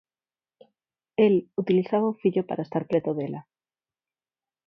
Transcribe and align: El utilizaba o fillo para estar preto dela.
El 1.15 1.51
utilizaba 1.55 2.07
o 2.09 2.15
fillo 2.21 2.43
para 2.49 2.63
estar 2.65 2.83
preto 2.89 3.11
dela. 3.19 3.41